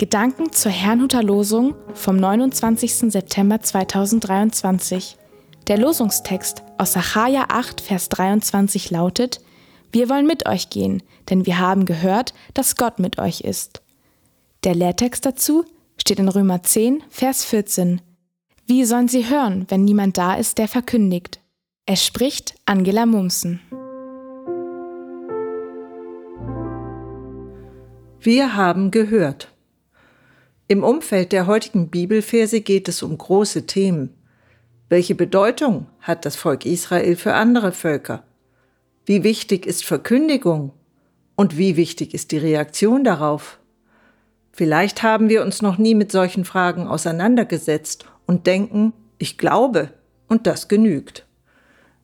[0.00, 3.12] Gedanken zur Herrnhuter Losung vom 29.
[3.12, 5.18] September 2023.
[5.68, 9.42] Der Losungstext aus Sacharja 8, Vers 23 lautet:
[9.92, 13.82] Wir wollen mit euch gehen, denn wir haben gehört, dass Gott mit euch ist.
[14.64, 15.66] Der Lehrtext dazu
[15.98, 18.00] steht in Römer 10, Vers 14.
[18.64, 21.40] Wie sollen sie hören, wenn niemand da ist, der verkündigt?
[21.84, 23.60] Es spricht Angela Mumsen.
[28.18, 29.52] Wir haben gehört.
[30.70, 34.14] Im Umfeld der heutigen Bibelverse geht es um große Themen.
[34.88, 38.22] Welche Bedeutung hat das Volk Israel für andere Völker?
[39.04, 40.70] Wie wichtig ist Verkündigung?
[41.34, 43.58] Und wie wichtig ist die Reaktion darauf?
[44.52, 49.90] Vielleicht haben wir uns noch nie mit solchen Fragen auseinandergesetzt und denken, ich glaube,
[50.28, 51.26] und das genügt.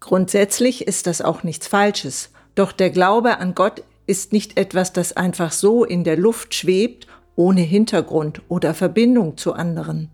[0.00, 5.14] Grundsätzlich ist das auch nichts Falsches, doch der Glaube an Gott ist nicht etwas, das
[5.16, 10.10] einfach so in der Luft schwebt ohne Hintergrund oder Verbindung zu anderen.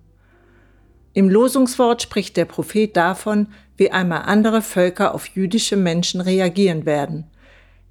[1.12, 7.24] Im Losungswort spricht der Prophet davon, wie einmal andere Völker auf jüdische Menschen reagieren werden.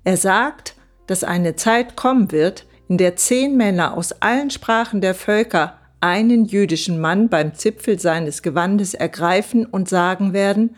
[0.03, 0.75] Er sagt,
[1.07, 6.45] dass eine Zeit kommen wird, in der zehn Männer aus allen Sprachen der Völker einen
[6.45, 10.75] jüdischen Mann beim Zipfel seines Gewandes ergreifen und sagen werden,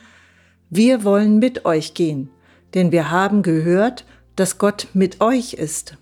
[0.69, 2.29] wir wollen mit euch gehen,
[2.73, 4.05] denn wir haben gehört,
[4.38, 5.97] dass Gott mit euch ist.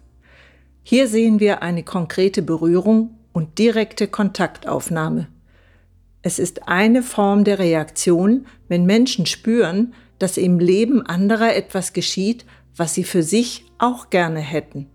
[0.88, 5.28] Hier sehen wir eine konkrete Berührung und direkte Kontaktaufnahme.
[6.22, 12.46] Es ist eine Form der Reaktion, wenn Menschen spüren, dass im Leben anderer etwas geschieht,
[12.76, 14.86] was sie für sich auch gerne hätten.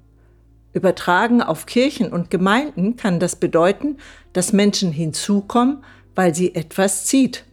[0.72, 3.96] Übertragen auf Kirchen und Gemeinden kann das bedeuten,
[4.32, 5.82] dass Menschen hinzukommen,
[6.14, 7.46] weil sie etwas zieht.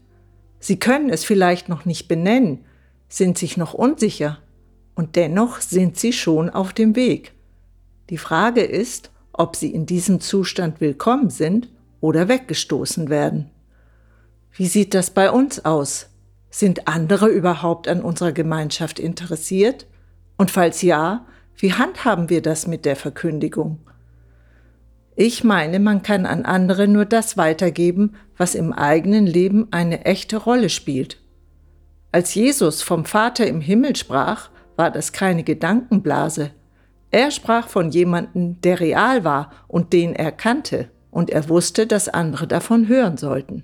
[0.59, 2.65] Sie können es vielleicht noch nicht benennen,
[3.09, 4.37] sind sich noch unsicher,
[4.93, 7.33] und dennoch sind sie schon auf dem Weg.
[8.09, 11.69] Die Frage ist, ob sie in diesem Zustand willkommen sind
[11.99, 13.49] oder weggestoßen werden.
[14.51, 16.09] Wie sieht das bei uns aus?
[16.49, 19.85] Sind andere überhaupt an unserer Gemeinschaft interessiert?
[20.37, 21.25] Und falls ja,
[21.57, 23.79] wie handhaben wir das mit der Verkündigung?
[25.15, 30.37] Ich meine, man kann an andere nur das weitergeben, was im eigenen Leben eine echte
[30.37, 31.19] Rolle spielt.
[32.11, 36.51] Als Jesus vom Vater im Himmel sprach, war das keine Gedankenblase,
[37.17, 42.09] er sprach von jemandem, der real war und den er kannte, und er wusste, dass
[42.09, 43.63] andere davon hören sollten.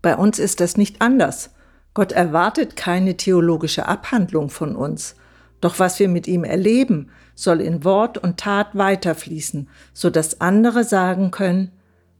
[0.00, 1.50] Bei uns ist das nicht anders.
[1.92, 5.14] Gott erwartet keine theologische Abhandlung von uns,
[5.60, 10.84] doch was wir mit ihm erleben, soll in Wort und Tat weiterfließen, so dass andere
[10.84, 11.70] sagen können,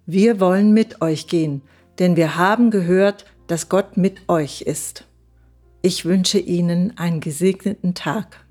[0.04, 1.62] wir wollen mit euch gehen,
[1.98, 5.06] denn wir haben gehört, dass Gott mit euch ist.
[5.80, 8.44] Ich wünsche Ihnen einen gesegneten Tag.